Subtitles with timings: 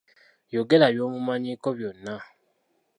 [0.53, 2.15] Yogera by'omumanyiiko byonna.